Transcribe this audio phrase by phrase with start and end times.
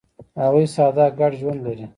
[0.41, 1.85] هغوی ساده ګډ ژوند لري.